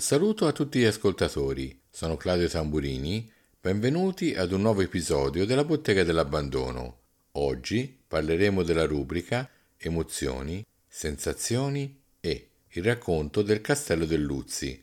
Saluto 0.00 0.46
a 0.46 0.52
tutti 0.52 0.78
gli 0.78 0.84
ascoltatori, 0.84 1.78
sono 1.90 2.16
Claudio 2.16 2.48
Tamburini, 2.48 3.30
benvenuti 3.60 4.34
ad 4.34 4.50
un 4.50 4.62
nuovo 4.62 4.80
episodio 4.80 5.44
della 5.44 5.62
Bottega 5.62 6.04
dell'Abbandono. 6.04 7.00
Oggi 7.32 7.98
parleremo 8.08 8.62
della 8.62 8.86
rubrica 8.86 9.46
Emozioni, 9.76 10.64
sensazioni 10.88 12.00
e 12.18 12.48
il 12.70 12.82
racconto 12.82 13.42
del 13.42 13.60
castello 13.60 14.06
del 14.06 14.22
Luzzi. 14.22 14.82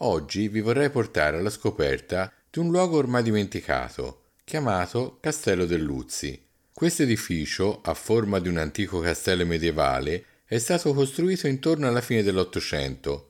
Oggi 0.00 0.48
vi 0.48 0.60
vorrei 0.60 0.90
portare 0.90 1.36
alla 1.38 1.50
scoperta 1.50 2.32
di 2.50 2.58
un 2.58 2.72
luogo 2.72 2.96
ormai 2.96 3.22
dimenticato, 3.22 4.22
chiamato 4.42 5.18
Castello 5.20 5.66
del 5.66 5.82
Luzzi. 5.82 6.36
Questo 6.72 7.04
edificio, 7.04 7.80
a 7.82 7.94
forma 7.94 8.40
di 8.40 8.48
un 8.48 8.56
antico 8.56 8.98
castello 8.98 9.46
medievale, 9.46 10.24
è 10.44 10.58
stato 10.58 10.92
costruito 10.94 11.46
intorno 11.46 11.86
alla 11.86 12.00
fine 12.00 12.24
dell'Ottocento 12.24 13.28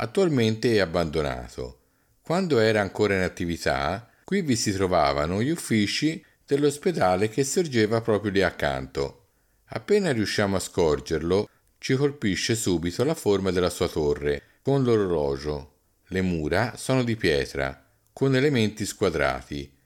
Attualmente 0.00 0.74
è 0.74 0.78
abbandonato. 0.78 1.80
Quando 2.22 2.60
era 2.60 2.80
ancora 2.80 3.16
in 3.16 3.22
attività, 3.22 4.08
qui 4.22 4.42
vi 4.42 4.54
si 4.54 4.72
trovavano 4.72 5.42
gli 5.42 5.50
uffici 5.50 6.24
dell'ospedale 6.46 7.28
che 7.28 7.42
sorgeva 7.42 8.00
proprio 8.00 8.30
lì 8.30 8.42
accanto. 8.42 9.26
Appena 9.70 10.12
riusciamo 10.12 10.54
a 10.54 10.60
scorgerlo, 10.60 11.48
ci 11.78 11.94
colpisce 11.96 12.54
subito 12.54 13.02
la 13.02 13.14
forma 13.14 13.50
della 13.50 13.70
sua 13.70 13.88
torre, 13.88 14.42
con 14.62 14.84
l'orologio. 14.84 15.78
Le 16.06 16.22
mura 16.22 16.74
sono 16.76 17.02
di 17.02 17.16
pietra, 17.16 17.84
con 18.12 18.36
elementi 18.36 18.86
squadrati 18.86 19.76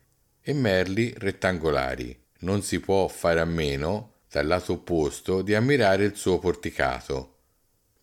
e 0.42 0.52
merli 0.52 1.14
rettangolari. 1.16 2.20
Non 2.40 2.62
si 2.62 2.80
può 2.80 3.08
fare 3.08 3.40
a 3.40 3.46
meno, 3.46 4.16
dal 4.30 4.46
lato 4.46 4.74
opposto, 4.74 5.40
di 5.40 5.54
ammirare 5.54 6.04
il 6.04 6.16
suo 6.16 6.38
porticato. 6.38 7.31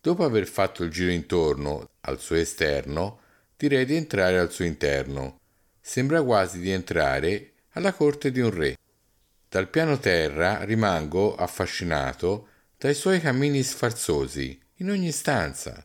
Dopo 0.02 0.24
aver 0.24 0.46
fatto 0.46 0.82
il 0.82 0.90
giro 0.90 1.10
intorno 1.10 1.90
al 2.00 2.18
suo 2.18 2.36
esterno, 2.36 3.20
direi 3.54 3.84
di 3.84 3.96
entrare 3.96 4.38
al 4.38 4.50
suo 4.50 4.64
interno. 4.64 5.40
Sembra 5.78 6.22
quasi 6.22 6.58
di 6.58 6.70
entrare 6.70 7.52
alla 7.72 7.92
corte 7.92 8.30
di 8.30 8.40
un 8.40 8.50
re. 8.50 8.78
Dal 9.46 9.68
piano 9.68 9.98
terra 9.98 10.64
rimango 10.64 11.34
affascinato 11.34 12.48
dai 12.78 12.94
suoi 12.94 13.20
cammini 13.20 13.62
sfarzosi 13.62 14.58
in 14.76 14.88
ogni 14.88 15.12
stanza, 15.12 15.84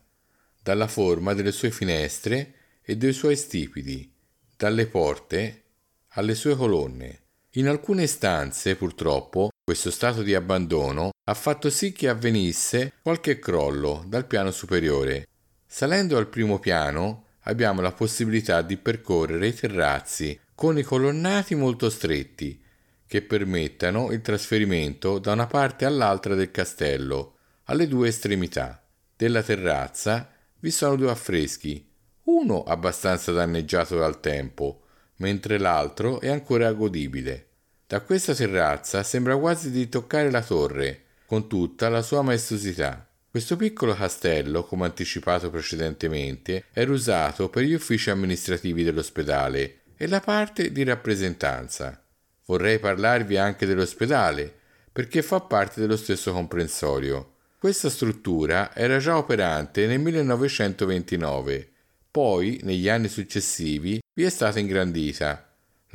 dalla 0.63 0.88
forma 0.88 1.33
delle 1.33 1.52
sue 1.52 1.69
finestre 1.69 2.53
e 2.83 2.95
dei 2.95 3.11
suoi 3.11 3.35
stipiti, 3.35 4.09
dalle 4.55 4.88
porte 4.88 5.63
alle 6.09 6.35
sue 6.35 6.55
colonne. 6.55 7.23
In 7.55 7.67
alcune 7.67 8.07
stanze, 8.07 8.77
purtroppo, 8.77 9.50
questo 9.61 9.91
stato 9.91 10.22
di 10.22 10.33
abbandono 10.33 11.09
ha 11.27 11.33
fatto 11.33 11.69
sì 11.71 11.91
che 11.91 12.07
avvenisse 12.07 12.93
qualche 13.01 13.39
crollo 13.39 14.03
dal 14.07 14.27
piano 14.27 14.51
superiore. 14.51 15.27
Salendo 15.65 16.17
al 16.17 16.27
primo 16.27 16.59
piano 16.59 17.25
abbiamo 17.41 17.81
la 17.81 17.91
possibilità 17.91 18.61
di 18.61 18.77
percorrere 18.77 19.47
i 19.47 19.53
terrazzi 19.53 20.39
con 20.53 20.77
i 20.77 20.83
colonnati 20.83 21.55
molto 21.55 21.89
stretti 21.89 22.61
che 23.07 23.21
permettano 23.23 24.11
il 24.11 24.21
trasferimento 24.21 25.19
da 25.19 25.31
una 25.31 25.47
parte 25.47 25.85
all'altra 25.85 26.35
del 26.35 26.51
castello, 26.51 27.37
alle 27.65 27.87
due 27.87 28.09
estremità. 28.09 28.83
Della 29.15 29.41
terrazza 29.41 30.31
vi 30.59 30.69
sono 30.69 30.95
due 30.95 31.09
affreschi, 31.09 31.87
uno 32.23 32.63
abbastanza 32.63 33.31
danneggiato 33.31 33.97
dal 33.97 34.19
tempo, 34.19 34.81
mentre 35.17 35.57
l'altro 35.57 36.19
è 36.19 36.29
ancora 36.29 36.71
godibile. 36.73 37.47
Da 37.87 38.01
questa 38.01 38.33
terrazza 38.33 39.03
sembra 39.03 39.37
quasi 39.37 39.71
di 39.71 39.88
toccare 39.88 40.31
la 40.31 40.41
torre, 40.41 41.04
con 41.25 41.47
tutta 41.47 41.90
la 41.90 42.02
sua 42.02 42.22
maestosità. 42.22 43.08
Questo 43.30 43.56
piccolo 43.56 43.94
castello, 43.94 44.63
come 44.63 44.86
anticipato 44.86 45.50
precedentemente, 45.50 46.66
era 46.72 46.91
usato 46.91 47.50
per 47.50 47.63
gli 47.63 47.74
uffici 47.74 48.09
amministrativi 48.09 48.84
dell'ospedale 48.84 49.81
e 49.97 50.08
la 50.08 50.19
parte 50.19 50.72
di 50.72 50.84
rappresentanza. 50.84 52.02
Vorrei 52.46 52.80
parlarvi 52.80 53.38
anche 53.38 53.66
dell'ospedale, 53.66 54.53
perché 54.91 55.22
fa 55.22 55.41
parte 55.41 55.81
dello 55.81 55.97
stesso 55.97 56.31
comprensorio. 56.31 57.34
Questa 57.57 57.90
struttura 57.90 58.74
era 58.75 59.00
già 59.00 59.18
operante 59.18 59.88
nel 59.88 60.00
1929, 60.00 61.69
poi 62.12 62.59
negli 62.63 62.88
anni 62.88 63.09
successivi 63.09 64.00
vi 64.13 64.24
è 64.24 64.30
stata 64.30 64.59
ingrandita 64.59 65.46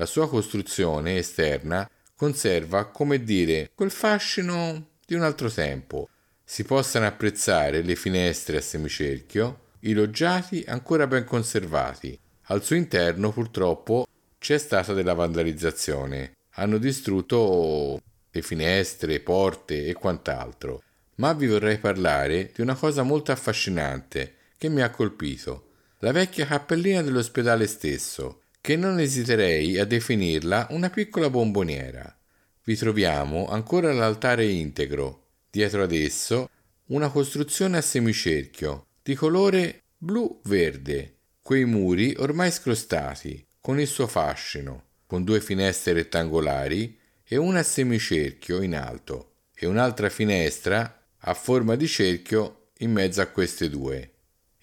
la 0.00 0.06
sua 0.06 0.30
costruzione 0.30 1.18
esterna 1.18 1.86
conserva, 2.16 2.86
come 2.86 3.22
dire, 3.22 3.70
quel 3.74 3.90
fascino 3.90 4.92
di 5.10 5.16
un 5.16 5.22
altro 5.22 5.50
tempo. 5.50 6.08
Si 6.44 6.62
possano 6.62 7.04
apprezzare 7.04 7.82
le 7.82 7.96
finestre 7.96 8.58
a 8.58 8.60
semicerchio, 8.60 9.70
i 9.80 9.92
loggiati 9.92 10.64
ancora 10.68 11.08
ben 11.08 11.24
conservati. 11.24 12.16
Al 12.44 12.62
suo 12.62 12.76
interno 12.76 13.32
purtroppo 13.32 14.06
c'è 14.38 14.56
stata 14.56 14.92
della 14.92 15.14
vandalizzazione. 15.14 16.34
Hanno 16.54 16.78
distrutto 16.78 18.00
le 18.30 18.42
finestre, 18.42 19.18
porte 19.18 19.86
e 19.86 19.94
quant'altro. 19.94 20.80
Ma 21.16 21.32
vi 21.32 21.48
vorrei 21.48 21.78
parlare 21.78 22.52
di 22.54 22.60
una 22.60 22.76
cosa 22.76 23.02
molto 23.02 23.32
affascinante 23.32 24.36
che 24.56 24.68
mi 24.68 24.80
ha 24.80 24.90
colpito. 24.90 25.70
La 25.98 26.12
vecchia 26.12 26.46
cappellina 26.46 27.02
dell'ospedale 27.02 27.66
stesso, 27.66 28.42
che 28.60 28.76
non 28.76 29.00
esiterei 29.00 29.76
a 29.76 29.84
definirla 29.84 30.68
una 30.70 30.88
piccola 30.88 31.28
bomboniera. 31.28 32.16
Vi 32.64 32.76
troviamo 32.76 33.48
ancora 33.48 33.92
l'altare 33.92 34.46
integro, 34.46 35.28
dietro 35.50 35.82
ad 35.82 35.92
esso 35.92 36.48
una 36.86 37.08
costruzione 37.08 37.78
a 37.78 37.82
semicerchio 37.82 38.86
di 39.02 39.14
colore 39.14 39.82
blu-verde, 39.96 41.16
quei 41.40 41.64
muri 41.64 42.14
ormai 42.18 42.50
scrostati, 42.50 43.44
con 43.60 43.80
il 43.80 43.86
suo 43.86 44.06
fascino, 44.06 44.84
con 45.06 45.24
due 45.24 45.40
finestre 45.40 45.94
rettangolari 45.94 46.98
e 47.24 47.36
una 47.36 47.60
a 47.60 47.64
semicerchio 47.64 48.62
in 48.62 48.74
alto 48.74 49.32
e 49.54 49.66
un'altra 49.66 50.08
finestra 50.08 51.06
a 51.18 51.34
forma 51.34 51.76
di 51.76 51.86
cerchio 51.86 52.68
in 52.78 52.92
mezzo 52.92 53.20
a 53.20 53.26
queste 53.26 53.68
due. 53.68 54.12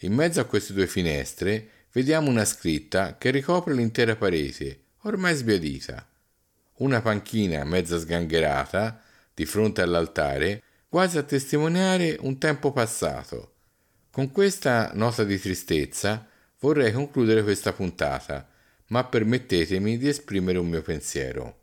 In 0.02 0.14
mezzo 0.14 0.40
a 0.40 0.46
queste 0.46 0.74
due 0.74 0.88
finestre 0.88 1.70
vediamo 1.92 2.30
una 2.30 2.46
scritta 2.46 3.18
che 3.18 3.32
ricopre 3.32 3.74
l'intera 3.74 4.16
parete, 4.16 4.82
ormai 5.02 5.36
sbiadita. 5.36 6.08
Una 6.78 7.02
panchina 7.02 7.64
mezza 7.64 7.98
sgangherata 7.98 9.02
di 9.34 9.46
fronte 9.46 9.82
all'altare, 9.82 10.62
quasi 10.88 11.18
a 11.18 11.24
testimoniare 11.24 12.18
un 12.22 12.38
tempo 12.38 12.72
passato. 12.72 13.54
Con 14.12 14.32
questa 14.32 14.92
nota 14.94 15.24
di 15.24 15.40
tristezza 15.40 16.28
vorrei 16.60 16.92
concludere 16.92 17.44
questa 17.44 17.74
puntata, 17.74 18.48
ma 18.88 19.04
permettetemi 19.04 19.98
di 19.98 20.08
esprimere 20.08 20.58
un 20.58 20.68
mio 20.68 20.82
pensiero. 20.82 21.60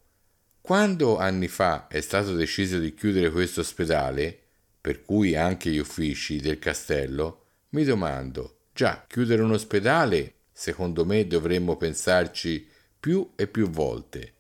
Quando 0.61 1.19
anni 1.19 1.49
fa 1.49 1.89
è 1.89 2.01
stato 2.01 2.35
deciso 2.35 2.79
di 2.79 2.95
chiudere 2.95 3.31
questo 3.31 3.61
ospedale, 3.61 4.39
per 4.81 5.03
cui 5.03 5.37
anche 5.37 5.71
gli 5.71 5.79
uffici 5.79 6.41
del 6.41 6.59
castello, 6.59 7.45
mi 7.71 7.85
domando 7.85 8.59
Già, 8.75 9.05
chiudere 9.07 9.41
un 9.41 9.53
ospedale, 9.53 10.35
secondo 10.51 11.05
me 11.05 11.29
dovremmo 11.29 11.77
pensarci 11.77 12.67
più 12.99 13.31
e 13.37 13.47
più 13.47 13.71
volte. 13.71 14.33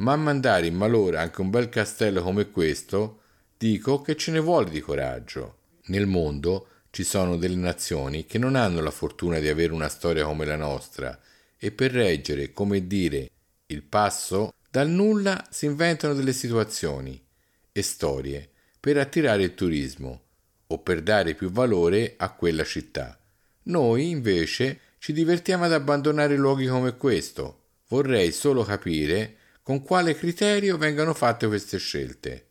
Ma 0.00 0.16
mandare 0.16 0.66
in 0.66 0.74
malore 0.74 1.18
anche 1.18 1.40
un 1.40 1.50
bel 1.50 1.68
castello 1.68 2.22
come 2.22 2.50
questo, 2.50 3.20
dico 3.56 4.00
che 4.00 4.16
ce 4.16 4.30
ne 4.32 4.38
vuole 4.38 4.70
di 4.70 4.80
coraggio. 4.80 5.58
Nel 5.86 6.06
mondo 6.06 6.66
ci 6.90 7.04
sono 7.04 7.36
delle 7.36 7.56
nazioni 7.56 8.24
che 8.24 8.38
non 8.38 8.54
hanno 8.56 8.80
la 8.80 8.90
fortuna 8.90 9.38
di 9.38 9.48
avere 9.48 9.72
una 9.72 9.88
storia 9.88 10.24
come 10.24 10.46
la 10.46 10.56
nostra 10.56 11.18
e 11.58 11.70
per 11.70 11.92
reggere, 11.92 12.52
come 12.52 12.86
dire, 12.86 13.30
il 13.66 13.82
passo, 13.82 14.54
dal 14.70 14.88
nulla 14.88 15.46
si 15.50 15.66
inventano 15.66 16.14
delle 16.14 16.32
situazioni 16.32 17.22
e 17.70 17.82
storie 17.82 18.48
per 18.80 18.96
attirare 18.96 19.42
il 19.42 19.54
turismo 19.54 20.22
o 20.68 20.78
per 20.78 21.02
dare 21.02 21.34
più 21.34 21.50
valore 21.50 22.14
a 22.16 22.30
quella 22.32 22.64
città. 22.64 23.18
Noi, 23.64 24.08
invece, 24.08 24.80
ci 24.98 25.12
divertiamo 25.12 25.64
ad 25.64 25.72
abbandonare 25.74 26.36
luoghi 26.36 26.66
come 26.66 26.96
questo. 26.96 27.58
Vorrei 27.88 28.32
solo 28.32 28.62
capire 28.62 29.36
con 29.70 29.82
quale 29.82 30.16
criterio 30.16 30.76
vengano 30.76 31.14
fatte 31.14 31.46
queste 31.46 31.78
scelte. 31.78 32.46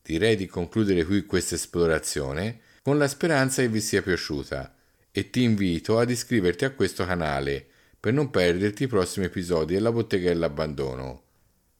Direi 0.00 0.34
di 0.34 0.46
concludere 0.46 1.04
qui 1.04 1.26
questa 1.26 1.56
esplorazione 1.56 2.60
con 2.80 2.96
la 2.96 3.06
speranza 3.06 3.60
che 3.60 3.68
vi 3.68 3.82
sia 3.82 4.00
piaciuta 4.00 4.74
e 5.10 5.28
ti 5.28 5.42
invito 5.42 5.98
ad 5.98 6.08
iscriverti 6.08 6.64
a 6.64 6.70
questo 6.70 7.04
canale 7.04 7.66
per 8.00 8.14
non 8.14 8.30
perderti 8.30 8.84
i 8.84 8.86
prossimi 8.86 9.26
episodi 9.26 9.74
della 9.74 9.92
bottega 9.92 10.30
dell'abbandono. 10.30 11.24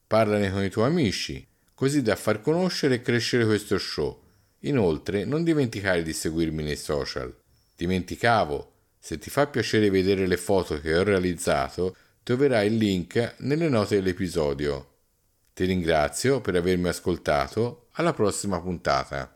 Parlane 0.06 0.52
con 0.52 0.62
i 0.62 0.68
tuoi 0.68 0.88
amici, 0.88 1.48
così 1.72 2.02
da 2.02 2.14
far 2.14 2.42
conoscere 2.42 2.96
e 2.96 3.00
crescere 3.00 3.46
questo 3.46 3.78
show. 3.78 4.20
Inoltre, 4.60 5.24
non 5.24 5.44
dimenticare 5.44 6.02
di 6.02 6.12
seguirmi 6.12 6.62
nei 6.62 6.76
social. 6.76 7.34
Dimenticavo. 7.74 8.72
Se 8.98 9.16
ti 9.16 9.30
fa 9.30 9.46
piacere 9.46 9.88
vedere 9.88 10.26
le 10.26 10.36
foto 10.36 10.78
che 10.78 10.94
ho 10.94 11.02
realizzato, 11.02 11.96
troverai 12.24 12.68
il 12.68 12.76
link 12.76 13.34
nelle 13.40 13.68
note 13.68 13.96
dell'episodio. 13.96 14.92
Ti 15.52 15.66
ringrazio 15.66 16.40
per 16.40 16.56
avermi 16.56 16.88
ascoltato, 16.88 17.88
alla 17.92 18.14
prossima 18.14 18.60
puntata. 18.60 19.33